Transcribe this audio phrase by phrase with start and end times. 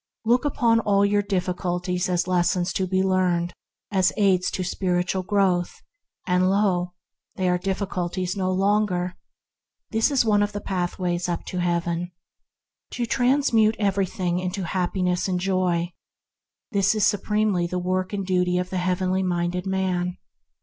[0.25, 3.53] Look upon all your difficulties as lessons to be learned,
[3.91, 5.83] as aids to spiritual growth,
[6.25, 6.95] and lo!
[7.35, 9.15] they are difficulties no longer.
[9.91, 12.11] This is one of the Pathways up to Heaven.
[12.93, 15.93] To transmute everything into Happiness and Joy,
[16.71, 20.17] this is supremely the work and duty of the Heavenly minded man.